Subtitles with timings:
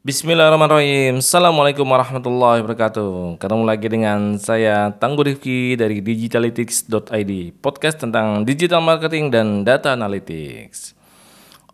[0.00, 1.20] Bismillahirrahmanirrahim.
[1.20, 3.36] Assalamualaikum warahmatullahi wabarakatuh.
[3.36, 10.96] Ketemu lagi dengan saya Tangguh Rifki dari digitalytics.id Podcast tentang digital marketing dan data analytics.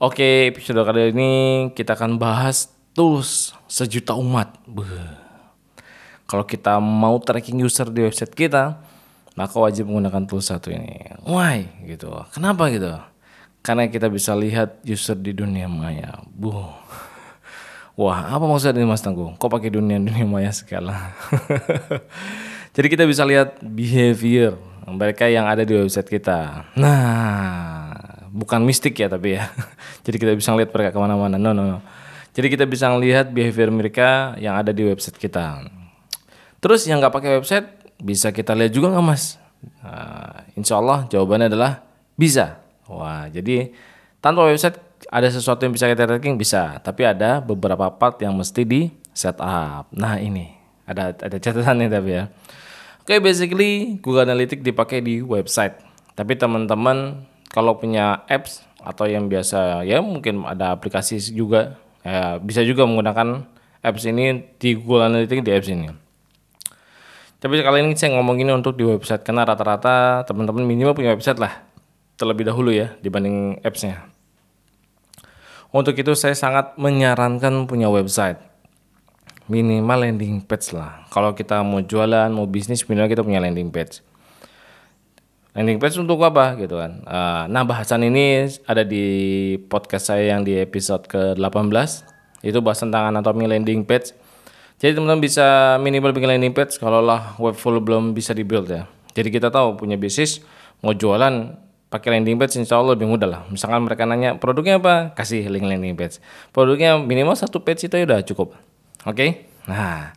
[0.03, 1.33] Oke episode kali ini
[1.71, 2.67] kita akan bahas
[2.99, 4.59] tools sejuta umat.
[4.67, 4.91] Beuh.
[6.27, 8.83] Kalau kita mau tracking user di website kita
[9.39, 11.15] Maka wajib menggunakan tools satu ini.
[11.23, 11.63] Why?
[11.87, 12.11] gitu.
[12.35, 12.91] Kenapa gitu?
[13.63, 16.27] Karena kita bisa lihat user di dunia maya.
[16.27, 16.75] Buh
[17.97, 19.41] Wah, apa maksudnya ini Mas Tangguh?
[19.41, 21.17] Kok pakai dunia dunia maya segala?
[22.77, 26.69] Jadi kita bisa lihat behavior mereka yang ada di website kita.
[26.77, 27.97] Nah,
[28.29, 29.49] bukan mistik ya tapi ya.
[30.05, 31.41] Jadi kita bisa lihat mereka ke mana-mana.
[31.41, 31.81] No, no, no.
[32.37, 35.65] Jadi kita bisa lihat behavior mereka yang ada di website kita.
[36.61, 39.41] Terus yang nggak pakai website bisa kita lihat juga nggak mas?
[39.81, 41.81] Nah, insya Allah jawabannya adalah
[42.13, 42.61] bisa.
[42.93, 43.73] Wah, jadi
[44.21, 48.63] tanpa website ada sesuatu yang bisa kita tracking bisa, tapi ada beberapa part yang mesti
[48.65, 48.81] di
[49.13, 49.89] setup.
[49.93, 50.57] Nah ini
[50.89, 52.25] ada ada catatannya tapi ya.
[53.07, 55.79] Oke, okay, basically Google Analytics dipakai di website.
[56.19, 57.23] Tapi teman-teman
[57.55, 63.47] kalau punya apps atau yang biasa ya mungkin ada aplikasi juga ya, bisa juga menggunakan
[63.83, 65.89] apps ini di Google Analytics di apps ini.
[67.37, 71.39] Tapi kali ini saya ngomong ini untuk di website karena rata-rata teman-teman minimal punya website
[71.39, 71.63] lah
[72.17, 74.16] terlebih dahulu ya dibanding appsnya.
[75.77, 78.41] Untuk itu saya sangat menyarankan punya website.
[79.45, 81.05] Minimal landing page lah.
[81.13, 84.01] Kalau kita mau jualan, mau bisnis, minimal kita punya landing page.
[85.53, 87.05] Landing page untuk apa gitu kan.
[87.05, 89.05] Ah, nah bahasan ini ada di
[89.69, 92.09] podcast saya yang di episode ke-18.
[92.41, 94.17] Itu bahas tentang anatomi landing page.
[94.81, 98.89] Jadi teman-teman bisa minimal bikin landing page kalau lah web full belum bisa dibuild ya.
[99.13, 100.41] Jadi kita tahu punya bisnis
[100.81, 101.53] mau jualan
[101.97, 103.41] pakai landing page insya Allah lebih mudah lah.
[103.49, 106.21] Misalkan mereka nanya produknya apa, kasih link landing page.
[106.53, 108.53] Produknya minimal satu page itu udah cukup.
[109.09, 109.17] Oke?
[109.17, 109.31] Okay?
[109.65, 110.13] Nah,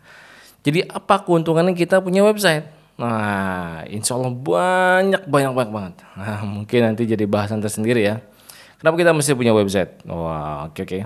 [0.68, 2.68] jadi apa keuntungannya kita punya website?
[3.00, 5.94] Nah, insya Allah banyak banyak banyak banget.
[6.20, 8.20] Nah, mungkin nanti jadi bahasan tersendiri ya.
[8.84, 10.04] Kenapa kita mesti punya website?
[10.04, 10.92] Wah, oke okay, oke.
[10.92, 11.02] Okay.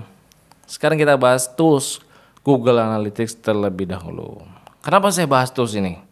[0.66, 2.02] Sekarang kita bahas tools
[2.42, 4.42] Google Analytics terlebih dahulu.
[4.82, 6.02] Kenapa saya bahas tools ini?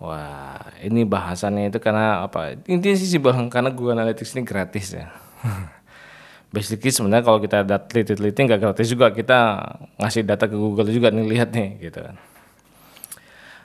[0.00, 2.56] Wah, ini bahasannya itu karena apa?
[2.68, 5.08] Intinya sih bang, karena Google Analytics ini gratis ya.
[6.54, 9.62] Basically sebenarnya kalau kita ada teliti-teliti nggak gratis juga kita
[10.02, 12.16] ngasih data ke Google juga nih lihat nih gitu kan.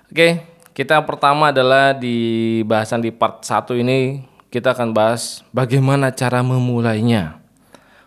[0.05, 0.45] Oke,
[0.77, 4.21] kita pertama adalah di bahasan di part 1 ini
[4.53, 7.41] kita akan bahas bagaimana cara memulainya.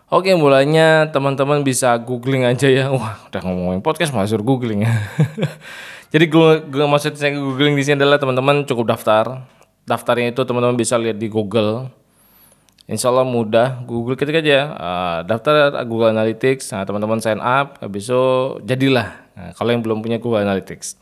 [0.09, 2.89] Oke, mulainya teman-teman bisa googling aja ya.
[2.89, 4.89] Wah, udah ngomongin podcast masuk googling ya.
[6.09, 9.45] Jadi gue, gue maksud saya googling di sini adalah teman-teman cukup daftar.
[9.85, 11.93] Daftarnya itu teman-teman bisa lihat di Google.
[12.89, 13.85] Insya Allah mudah.
[13.85, 16.73] Google ketik aja uh, daftar Google Analytics.
[16.73, 17.77] Nah teman-teman sign up.
[17.77, 18.25] Habis itu
[18.65, 19.21] jadilah.
[19.37, 20.97] Nah, kalau yang belum punya Google Analytics.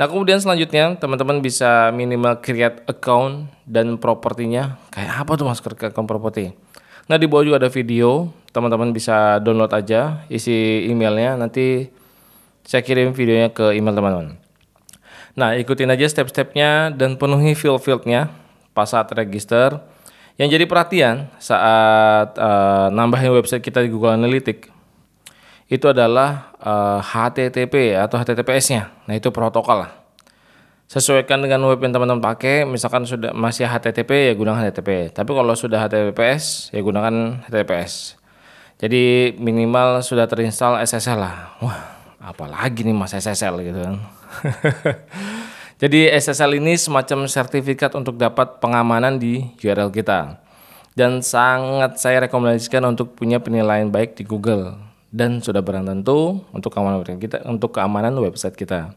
[0.00, 4.80] Nah kemudian selanjutnya teman-teman bisa minimal create account dan propertinya.
[4.88, 6.56] Kayak apa tuh mas create account property?
[7.12, 8.32] Nah di bawah juga ada video.
[8.56, 11.36] Teman-teman bisa download aja isi emailnya.
[11.36, 11.92] Nanti
[12.70, 14.38] saya kirim videonya ke email teman-teman.
[15.34, 18.30] Nah, ikutin aja step-stepnya dan penuhi field-fieldnya
[18.70, 19.82] pas saat register.
[20.38, 24.70] Yang jadi perhatian saat uh, nambahin website kita di Google Analytics
[25.70, 28.90] itu adalah uh, eh, HTTP atau HTTPS-nya.
[29.06, 29.90] Nah, itu protokol lah.
[30.90, 35.14] Sesuaikan dengan web yang teman-teman pakai, misalkan sudah masih HTTP ya gunakan HTTP.
[35.14, 38.18] Tapi kalau sudah HTTPS ya gunakan HTTPS.
[38.82, 41.54] Jadi minimal sudah terinstall SSL lah.
[41.62, 43.96] Wah, apalagi nih Mas SSL gitu kan.
[45.80, 50.36] Jadi SSL ini semacam sertifikat untuk dapat pengamanan di URL kita.
[50.92, 54.76] Dan sangat saya rekomendasikan untuk punya penilaian baik di Google
[55.08, 58.92] dan sudah barang tentu untuk keamanan kita untuk keamanan website kita.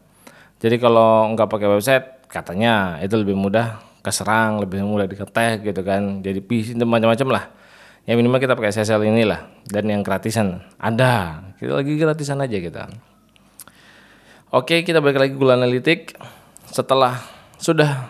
[0.60, 6.20] Jadi kalau nggak pakai website katanya itu lebih mudah keserang, lebih mudah diketek gitu kan.
[6.20, 6.44] Jadi
[6.84, 7.44] macam-macam lah.
[8.04, 11.40] Ya minimal kita pakai SSL inilah dan yang gratisan ada.
[11.56, 13.13] Kita lagi gratisan aja kita.
[14.54, 16.14] Oke, kita balik lagi Google Analytics.
[16.70, 17.18] Setelah
[17.58, 18.06] sudah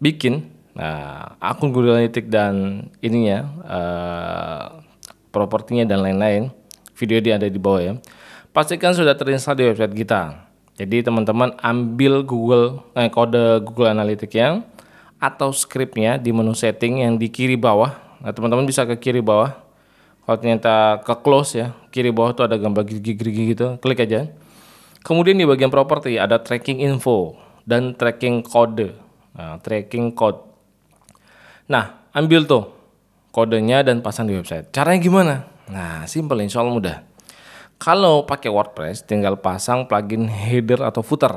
[0.00, 4.80] bikin nah, akun Google Analytics dan ininya uh,
[5.28, 6.48] propertinya dan lain-lain,
[6.96, 7.92] video dia ada di bawah ya.
[8.48, 10.48] Pastikan sudah terinstall di website kita.
[10.80, 14.64] Jadi teman-teman ambil Google eh, kode Google Analytics yang
[15.20, 17.92] atau scriptnya di menu setting yang di kiri bawah.
[18.24, 19.52] Nah teman-teman bisa ke kiri bawah.
[20.24, 24.32] Kalau ternyata ke close ya, kiri bawah tuh ada gambar gigi-gigi gitu, klik aja.
[25.08, 27.32] Kemudian di bagian properti ada tracking info
[27.64, 28.92] dan tracking kode.
[29.32, 30.44] Nah, tracking code.
[31.72, 32.68] Nah, ambil tuh
[33.32, 34.68] kodenya dan pasang di website.
[34.68, 35.34] Caranya gimana?
[35.72, 36.96] Nah, simple insya Allah mudah.
[37.80, 41.30] Kalau pakai WordPress tinggal pasang plugin header atau footer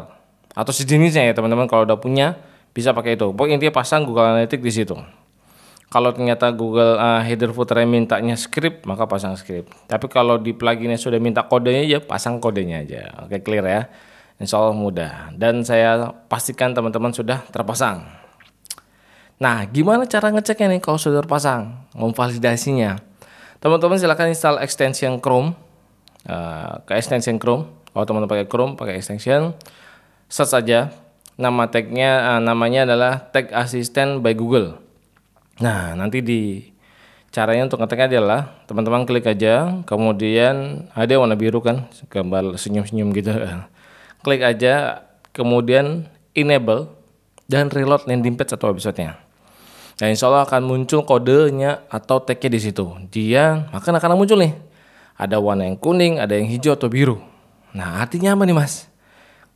[0.51, 2.35] atau sejenisnya ya teman-teman kalau udah punya
[2.75, 3.31] bisa pakai itu.
[3.31, 4.95] Pokoknya intinya pasang Google Analytics di situ.
[5.91, 9.75] Kalau ternyata Google uh, header footernya mintanya script, maka pasang script.
[9.91, 13.27] Tapi kalau di pluginnya sudah minta kodenya ya pasang kodenya aja.
[13.27, 13.81] Oke clear ya.
[14.39, 15.35] Insya Allah mudah.
[15.35, 18.07] Dan saya pastikan teman-teman sudah terpasang.
[19.43, 21.83] Nah, gimana cara ngeceknya nih kalau sudah terpasang?
[21.91, 22.95] Memvalidasinya.
[23.59, 25.59] Teman-teman silahkan install extension Chrome
[26.31, 27.67] uh, ke extension Chrome.
[27.91, 29.51] Kalau teman-teman pakai Chrome, pakai extension,
[30.31, 30.95] search saja.
[31.35, 34.79] Nama tagnya uh, namanya adalah Tag Assistant by Google.
[35.61, 36.65] Nah, nanti di
[37.29, 43.31] caranya untuk ngeteknya adalah teman-teman klik aja, kemudian ada warna biru kan, gambar senyum-senyum gitu.
[44.25, 46.89] klik aja, kemudian enable
[47.45, 49.21] dan reload landing page atau websitenya.
[50.01, 52.89] Nah, insya Allah akan muncul kodenya atau tagnya di situ.
[53.13, 54.57] Dia akan akan muncul nih
[55.13, 57.21] ada warna yang kuning, ada yang hijau atau biru.
[57.77, 58.89] Nah, artinya apa nih mas?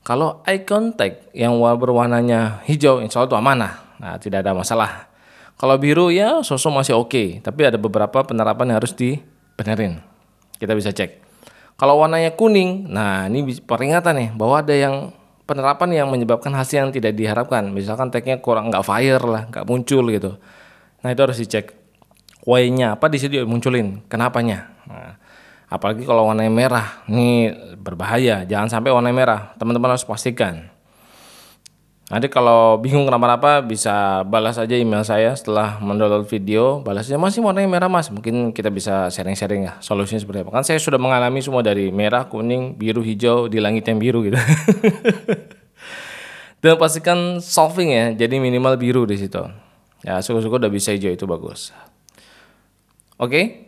[0.06, 3.74] Kalau eye contact yang berwarnanya hijau, insya Allah itu amanah.
[3.98, 5.10] Nah, tidak ada masalah.
[5.56, 10.04] Kalau biru ya sosok masih oke, okay, tapi ada beberapa penerapan yang harus dibenerin.
[10.60, 11.24] Kita bisa cek.
[11.76, 15.12] Kalau warnanya kuning, nah ini peringatan nih bahwa ada yang
[15.48, 17.72] penerapan yang menyebabkan hasil yang tidak diharapkan.
[17.72, 20.36] Misalkan tagnya kurang nggak fire lah, nggak muncul gitu.
[21.04, 21.72] Nah itu harus dicek.
[22.44, 24.76] Why-nya apa di situ munculin, kenapanya.
[24.86, 25.18] Nah,
[25.72, 27.50] apalagi kalau warna merah ini
[27.80, 30.70] berbahaya jangan sampai warna merah teman-teman harus pastikan
[32.06, 37.66] nanti kalau bingung kenapa-napa bisa balas aja email saya setelah mendownload video balasnya masih warnanya
[37.66, 41.66] merah mas mungkin kita bisa sharing-sharing ya solusinya seperti apa kan saya sudah mengalami semua
[41.66, 44.38] dari merah kuning biru hijau di langit yang biru gitu
[46.62, 49.42] dan pastikan solving ya jadi minimal biru di situ
[50.06, 51.74] ya syukur-syukur udah bisa hijau itu bagus
[53.18, 53.66] oke okay?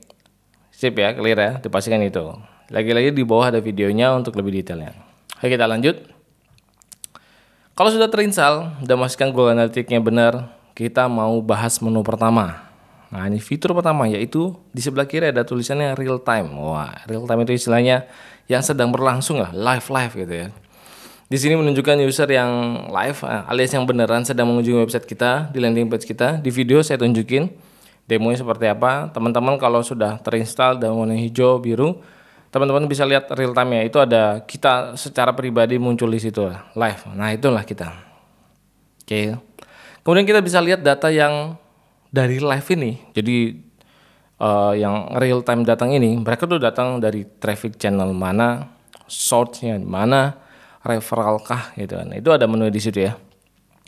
[0.77, 2.21] Sip ya, clear ya, dipastikan itu.
[2.69, 4.93] Lagi-lagi di bawah ada videonya untuk lebih detailnya.
[5.41, 6.16] Oke kita lanjut.
[7.77, 12.73] Kalau sudah terinstall dan pastikan Google Analytics-nya benar, kita mau bahas menu pertama.
[13.13, 16.57] Nah ini fitur pertama yaitu di sebelah kiri ada tulisannya real time.
[16.57, 18.09] Wah real time itu istilahnya
[18.49, 20.47] yang sedang berlangsung lah, live live gitu ya.
[21.29, 22.49] Di sini menunjukkan user yang
[22.89, 26.41] live alias yang beneran sedang mengunjungi website kita di landing page kita.
[26.41, 27.45] Di video saya tunjukin
[28.09, 29.13] demonya seperti apa.
[29.13, 32.01] Teman-teman kalau sudah terinstall dan warna hijau, biru,
[32.49, 33.83] teman-teman bisa lihat real time-nya.
[33.83, 37.01] Itu ada kita secara pribadi muncul di situ live.
[37.13, 37.91] Nah, itulah kita.
[39.03, 39.35] Oke.
[40.03, 41.59] Kemudian kita bisa lihat data yang
[42.07, 42.91] dari live ini.
[43.11, 43.67] Jadi
[44.39, 48.71] uh, yang real time datang ini, mereka tuh datang dari traffic channel mana,
[49.05, 50.39] source-nya mana,
[50.87, 52.09] referral kah gitu kan.
[52.15, 53.19] Itu ada menu di situ ya.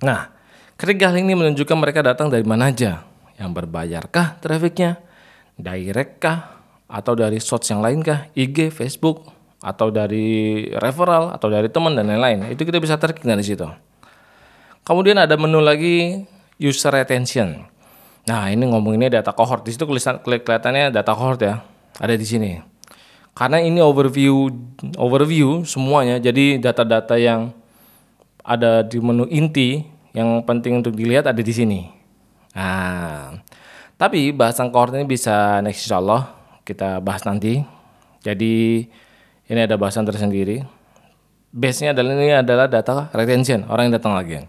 [0.03, 0.31] Nah,
[0.75, 3.07] ketika ini menunjukkan mereka datang dari mana aja
[3.39, 4.99] yang berbayarkah trafficnya,
[5.55, 6.58] direct kah,
[6.89, 9.29] atau dari source yang lain kah, IG, Facebook,
[9.61, 12.49] atau dari referral, atau dari teman dan lain-lain.
[12.49, 13.69] Itu kita bisa tracking dari situ.
[14.81, 16.25] Kemudian ada menu lagi
[16.57, 17.61] user retention.
[18.25, 19.61] Nah ini ngomong ini data cohort.
[19.61, 21.61] Di situ kelihatannya data cohort ya,
[22.01, 22.57] ada di sini.
[23.37, 24.49] Karena ini overview
[24.97, 27.53] overview semuanya, jadi data-data yang
[28.41, 29.85] ada di menu inti
[30.17, 31.85] yang penting untuk dilihat ada di sini.
[32.57, 33.37] Nah,
[33.93, 36.38] tapi bahasan cohort ini bisa next insya Allah
[36.69, 37.65] kita bahas nanti.
[38.21, 38.85] Jadi
[39.49, 40.61] ini ada bahasan tersendiri.
[41.49, 44.45] Base-nya adalah ini adalah data retention, orang yang datang lagi.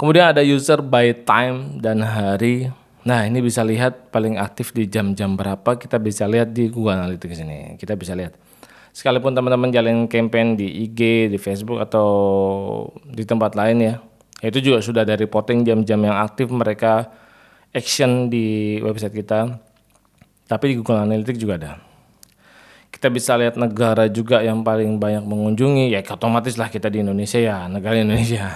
[0.00, 2.72] Kemudian ada user by time dan hari.
[3.04, 7.44] Nah, ini bisa lihat paling aktif di jam-jam berapa kita bisa lihat di Google Analytics
[7.44, 7.76] ini.
[7.76, 8.32] Kita bisa lihat.
[8.96, 12.08] Sekalipun teman-teman jalan campaign di IG, di Facebook atau
[13.04, 13.94] di tempat lain ya,
[14.40, 17.12] itu juga sudah dari reporting jam-jam yang aktif mereka
[17.76, 19.60] action di website kita.
[20.50, 21.72] Tapi di Google Analytics juga ada.
[22.90, 27.38] Kita bisa lihat negara juga yang paling banyak mengunjungi, ya otomatis lah kita di Indonesia
[27.38, 28.50] ya, negara Indonesia.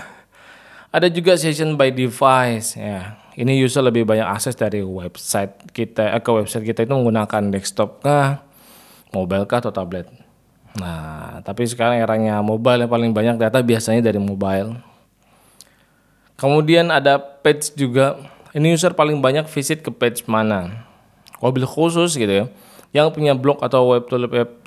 [0.90, 3.18] Ada juga session by device ya.
[3.38, 8.02] Ini user lebih banyak akses dari website kita eh, ke website kita itu menggunakan desktop
[8.02, 8.42] kah,
[9.10, 10.06] mobile kah atau tablet.
[10.78, 14.78] Nah, tapi sekarang eranya mobile yang paling banyak data biasanya dari mobile.
[16.34, 18.18] Kemudian ada page juga.
[18.54, 20.93] Ini user paling banyak visit ke page mana.
[21.42, 22.46] Mobil khusus gitu ya.
[22.94, 24.06] Yang punya blog atau web,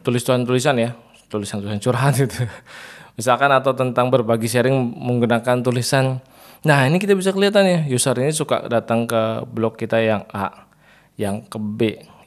[0.03, 0.95] tulisan-tulisan ya.
[1.31, 2.43] Tulisan-tulisan curhat itu.
[3.17, 6.21] Misalkan atau tentang berbagi sharing menggunakan tulisan.
[6.67, 7.79] Nah ini kita bisa kelihatan ya.
[7.89, 10.67] User ini suka datang ke blog kita yang A.
[11.17, 11.79] Yang ke B.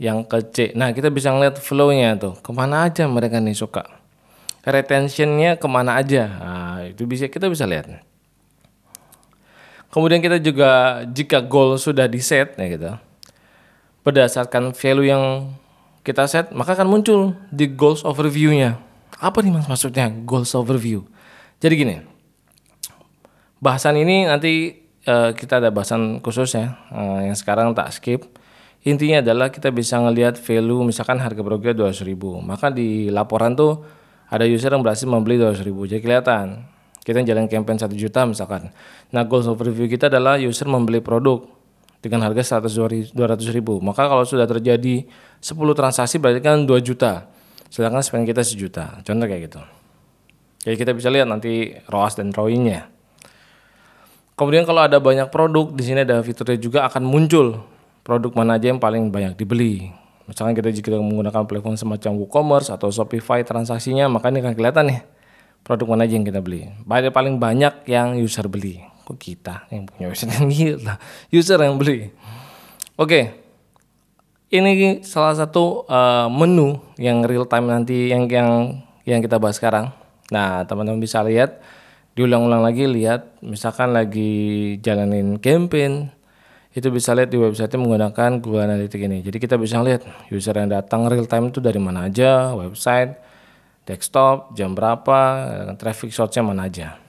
[0.02, 0.56] Yang ke C.
[0.74, 2.34] Nah kita bisa ngeliat flow-nya tuh.
[2.42, 3.86] Ke mana aja mereka nih suka.
[4.66, 6.26] Retentionnya ke mana aja.
[6.26, 7.86] Nah itu bisa kita bisa lihat.
[9.90, 12.90] Kemudian kita juga jika goal sudah di set ya gitu.
[14.00, 15.52] Berdasarkan value yang
[16.00, 18.80] kita set, maka akan muncul di goals overview-nya.
[19.20, 21.04] Apa nih mas maksudnya goals overview?
[21.60, 21.96] Jadi gini,
[23.60, 28.24] bahasan ini nanti uh, kita ada bahasan khusus ya, uh, yang sekarang tak skip.
[28.80, 32.40] Intinya adalah kita bisa ngelihat value misalkan harga produknya 200 ribu.
[32.40, 33.84] Maka di laporan tuh
[34.32, 35.84] ada user yang berhasil membeli 200 ribu.
[35.84, 36.64] Jadi kelihatan
[37.04, 38.72] kita jalan campaign 1 juta misalkan.
[39.12, 41.44] Nah goals overview kita adalah user membeli produk
[42.00, 43.78] dengan harga 100 200 ribu.
[43.80, 45.04] Maka kalau sudah terjadi
[45.40, 47.28] 10 transaksi berarti kan 2 juta.
[47.70, 48.98] Sedangkan spend kita sejuta.
[49.06, 49.60] Contoh kayak gitu.
[50.66, 52.90] Jadi kita bisa lihat nanti ROAS dan ROI-nya.
[54.34, 57.60] Kemudian kalau ada banyak produk, di sini ada fiturnya juga akan muncul
[58.00, 59.92] produk mana aja yang paling banyak dibeli.
[60.24, 65.00] Misalkan kita jika menggunakan platform semacam WooCommerce atau Shopify transaksinya, maka ini akan kelihatan nih
[65.60, 66.72] produk mana aja yang kita beli.
[66.88, 68.80] Paling paling banyak yang user beli.
[69.10, 70.94] Kok kita yang punya user yang gila,
[71.34, 72.14] user yang beli.
[72.94, 73.42] Oke,
[74.54, 79.90] ini salah satu uh, menu yang real time nanti yang yang yang kita bahas sekarang.
[80.30, 81.58] Nah, teman-teman bisa lihat
[82.14, 86.14] diulang-ulang lagi lihat misalkan lagi jalanin campaign
[86.70, 89.26] itu bisa lihat di website menggunakan Google Analytics ini.
[89.26, 93.18] Jadi kita bisa lihat user yang datang real time itu dari mana aja, website,
[93.90, 95.18] desktop, jam berapa,
[95.74, 96.99] traffic source-nya mana aja.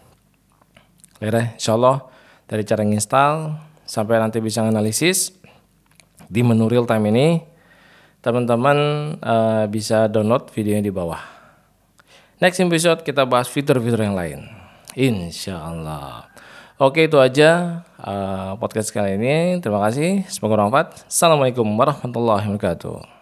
[1.22, 2.10] Ya, insya Allah
[2.50, 3.54] dari cara install
[3.86, 5.38] sampai nanti bisa analisis
[6.26, 7.28] di menu real time ini,
[8.26, 8.78] teman-teman
[9.22, 11.22] uh, bisa download videonya di bawah.
[12.42, 14.50] Next episode kita bahas fitur-fitur yang lain.
[14.98, 16.26] Insya Allah.
[16.82, 19.62] Oke itu aja uh, podcast kali ini.
[19.62, 20.26] Terima kasih.
[20.26, 21.06] Semoga bermanfaat.
[21.06, 23.21] Assalamualaikum warahmatullahi wabarakatuh.